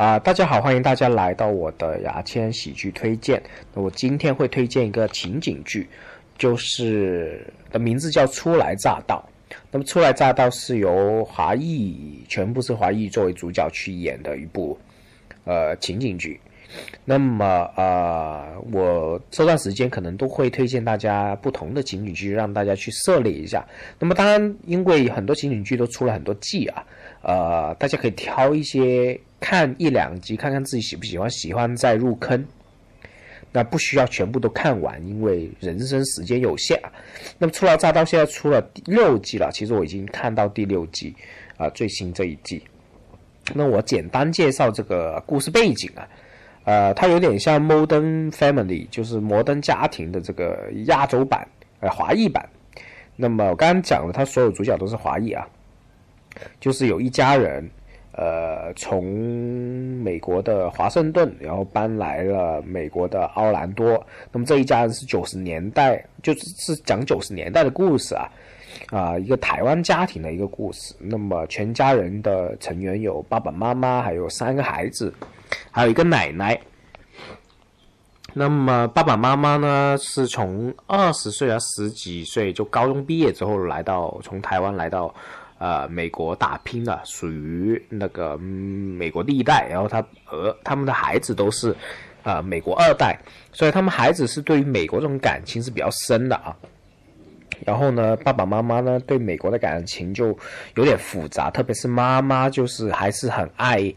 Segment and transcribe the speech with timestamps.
[0.00, 3.38] 啊，大家好，欢迎大家来到我的牙签喜剧推荐。
[3.74, 5.86] 我今天会推荐一个情景剧，
[6.38, 9.22] 就是的名字叫《初来乍到》。
[9.70, 14.78] 那么《初来乍到》是由华裔，全部是华裔作为主角去演的一部
[15.44, 16.40] 呃情景剧。
[17.04, 23.66] 那么呃，我这段时间可能都会推荐大家不同的情景剧，让大家去涉猎一下。
[23.98, 26.86] 那么当然，因为很多情景剧都出了很多季啊，
[27.22, 32.44] 呃，大家可以挑一些看一两集，看看自己喜不喜欢，喜欢再入坑。
[33.52, 36.92] 那不需要全部都看完，因为人生时间有限啊。
[37.36, 41.14] 那么初来乍到现在出了第六季了，其实我已经看到第六季
[41.56, 42.62] 啊，最新这一季。
[43.52, 46.06] 那我简单介绍这个故事背景啊。
[46.64, 51.44] 呃，它有点像《Modern Family》，就是摩登家庭的这个亚洲版，
[51.80, 52.48] 呃，华裔版。
[53.16, 55.44] 那么我刚刚讲了，它所有主角都是华裔啊，
[56.60, 57.68] 就是有一家人，
[58.12, 59.04] 呃，从
[60.02, 64.04] 美国的华盛顿，然后搬来了美国的奥兰多。
[64.32, 68.28] 那么这一家人是九十年代，就是是讲九十年代的故事啊，
[68.90, 70.94] 啊，一个台湾家庭的一个故事。
[70.98, 75.12] 那么全家人的成员有爸爸妈妈，还有三个孩子。
[75.72, 76.56] 还有一个奶奶，
[78.32, 79.96] 那么爸爸妈妈呢？
[79.98, 85.12] 是从二十岁啊十几岁就高中毕业之后来到从台湾来到
[85.60, 89.68] 呃美国打拼的，属于那个美国第一代。
[89.70, 91.72] 然后他和他们的孩子都是
[92.24, 93.16] 呃美国二代，
[93.52, 96.56] 所以他们孩子是对于美国这种感情是比较深的啊。
[97.64, 100.36] 然后呢，爸爸妈妈呢对美国的感情就
[100.74, 103.94] 有点复杂，特别是妈妈就是还是很爱。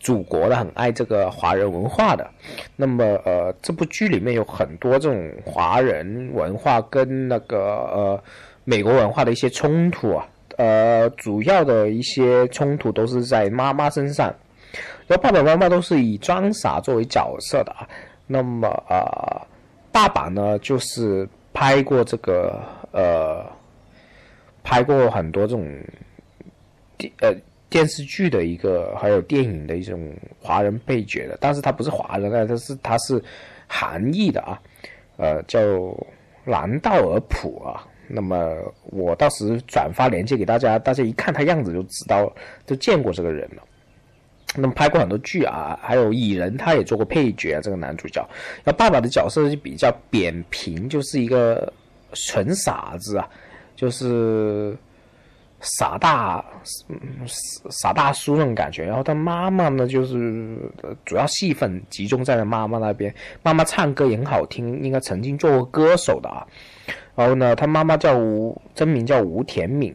[0.00, 2.30] 祖国的很爱这个华人文化的，
[2.76, 8.22] 那么呃，这部剧里面有很多这种华人文化跟那个呃
[8.62, 10.24] 美国文化的一些冲突啊，
[10.58, 14.26] 呃，主要的一些冲突都是在妈妈身上，
[15.06, 17.88] 然后爸爸妈妈都是以装傻作为角色的啊，
[18.26, 19.40] 那么啊，
[19.90, 22.60] 爸爸呢就是拍过这个
[22.92, 23.42] 呃，
[24.62, 25.66] 拍过很多这种
[26.98, 27.34] 电呃。
[27.70, 33.22] 电视剧的一个，还有电影的一种华人配角的，但是他不是华人啊，他是他是
[33.66, 34.58] 韩裔的啊，
[35.18, 35.60] 呃，叫
[36.46, 37.86] 兰道尔普啊。
[38.08, 42.32] 那么我到时转发链接给大家，大家一看他样子就知道，
[42.66, 43.62] 就见过这个人了。
[44.56, 48.26] 那么拍过很多剧啊，还有蚁人他也做过配角啊，这个男主角。
[48.64, 51.72] 那爸爸的角色就比较扁平，就是一个
[52.14, 53.28] 纯傻子啊，
[53.76, 54.76] 就是。
[55.60, 56.44] 傻大，
[57.70, 58.84] 傻大叔那种感觉。
[58.84, 60.56] 然后他妈妈呢，就是
[61.04, 63.12] 主要戏份集中在了妈妈那边。
[63.42, 66.46] 妈妈唱歌也很好听，应该曾经做过歌手的啊。
[67.16, 69.92] 然后呢，他妈妈叫吴，真名叫吴田敏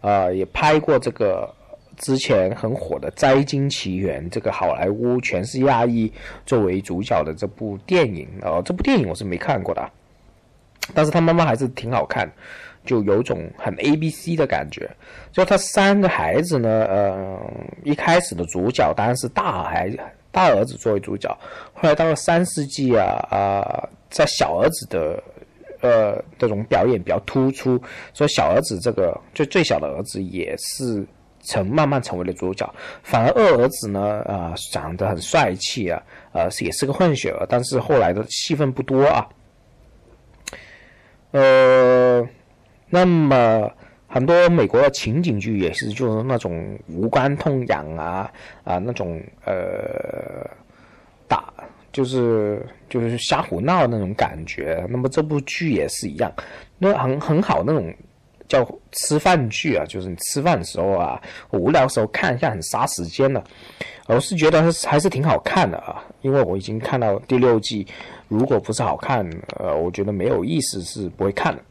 [0.00, 1.48] 啊，啊，也拍过这个
[1.96, 6.12] 之前很火的《摘金奇缘》这个好莱坞全是亚裔
[6.44, 8.28] 作为主角的这部电影。
[8.42, 9.88] 哦，这部电影我是没看过的，
[10.94, 12.30] 但是他妈妈还是挺好看。
[12.84, 14.88] 就有种很 A B C 的感觉，
[15.32, 17.36] 就他三个孩子呢，呃，
[17.82, 19.92] 一开始的主角当然是大孩
[20.30, 21.28] 大儿子作为主角，
[21.74, 25.20] 后来到了三世纪啊啊，在小儿子的
[25.80, 27.76] 呃这种表演比较突出，
[28.14, 31.04] 所以小儿子这个就最小的儿子也是
[31.42, 32.72] 成慢慢成为了主角，
[33.02, 39.26] 反而二儿子呢啊长得很帅气啊，呃也是个混血儿，但是后来的戏份不多啊，
[41.40, 42.28] 呃。
[42.88, 43.68] 那么
[44.06, 48.30] 很多美国的情景剧也是，就是那种无关痛痒啊
[48.62, 50.48] 啊那种呃
[51.26, 51.52] 打
[51.90, 54.86] 就是就是瞎胡闹那种感觉。
[54.88, 56.32] 那么这部剧也是一样，
[56.78, 57.92] 那很很好那种
[58.48, 61.20] 叫吃饭剧啊，就是你吃饭的时候啊，
[61.50, 63.42] 无聊的时候看一下很杀时间的。
[64.06, 67.86] 我是觉得还是挺好看的啊，因为我已经看到第六季，
[68.28, 71.62] 如果不是好看，呃，我觉得没有意思是不会看的。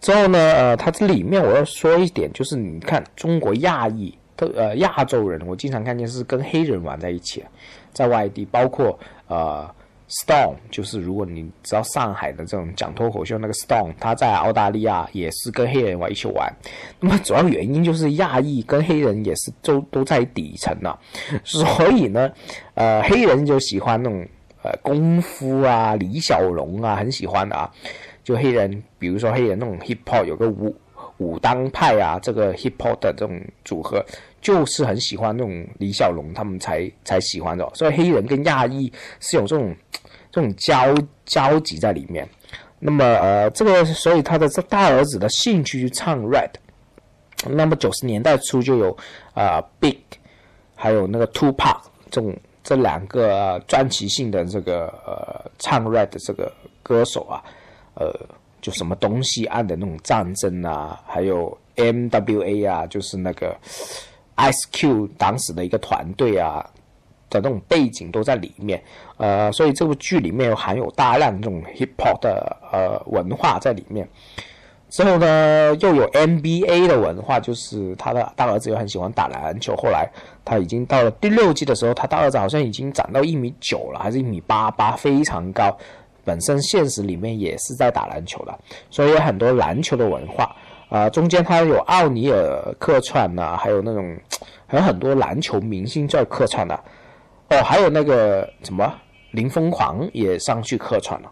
[0.00, 7.44] 之后呢，呃，它这里面我要说一点，就是你看中国亚裔的呃亚洲人，我经常看见是跟黑人玩在一起，
[7.92, 9.68] 在外地，包括呃
[10.10, 16.52] Stone 就是如果你知道上海的这种讲脱口秀那个 Stone，他在澳大利亚也是跟黑人玩一起玩。
[16.98, 20.98] 那么主要原因就是亚裔跟黑人也是都都在底层呢，
[21.44, 22.30] 所以呢，
[22.74, 24.26] 呃，黑人就喜欢那种
[24.64, 27.72] 呃功夫啊，李小龙啊，很喜欢的啊。
[28.24, 30.74] 就黑人，比如说黑人那种 hip hop，有个武
[31.18, 34.04] 武当派啊，这个 hip hop 的这种组合，
[34.40, 37.68] 就是很喜欢那种李小龙，他们才才喜欢的。
[37.74, 39.74] 所以黑人跟亚裔是有这种
[40.30, 40.94] 这种交
[41.24, 42.28] 交集在里面。
[42.78, 46.50] 那么呃，这个所以他的这大儿子的兴趣去唱 rap。
[47.46, 48.96] 那么九十年代初就有
[49.34, 49.98] 啊 big，
[50.74, 51.80] 还有那个 two pack
[52.10, 52.36] 这种。
[52.62, 57.42] 这两个传奇性的这个呃唱 rap 的这个歌手啊，
[57.94, 58.14] 呃，
[58.60, 63.56] 就什么东西岸的那种战争啊，还有 M.W.A 啊，就是那个
[64.36, 66.64] Ice Q 当时的一个团队啊
[67.30, 68.82] 的那种背景都在里面，
[69.16, 74.06] 呃，所以这部剧里面有含有大量这种 hip hop 的呃文化在里面。
[74.90, 79.76] 之后呢，又有 NBA 的文化，就是他的大儿子又很喜欢打篮球。
[79.76, 80.10] 后来
[80.44, 85.78] 他已经到了第六季的时候，他大儿子好像已经长到一米九了，还是一米八八，非常高。
[86.24, 88.58] 本身现实里面也是在打篮球的，
[88.90, 90.56] 所以有很多篮球的文化。
[90.88, 94.18] 啊，中间他有奥尼尔客串呐，还有那种
[94.66, 96.78] 还有很多篮球明星在客串的。
[97.50, 98.94] 哦，还有那个什么
[99.32, 101.30] 林疯狂也上去客串了。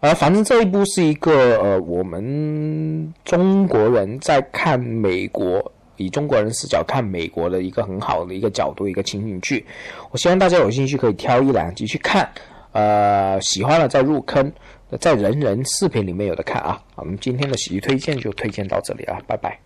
[0.00, 9.66] 呃，反正这一部是一个呃，我们中国人在看美国，以中国人视角看美国的一个很好的一个角度，一个情景剧。
[10.10, 12.30] 我希望大家有兴趣可以挑一两集去看，
[12.72, 14.50] 呃，喜欢了再入坑，
[14.98, 16.82] 在人人视频里面有的看啊。
[16.96, 19.58] 我们今天的喜剧推荐就推荐到这里啊，拜拜。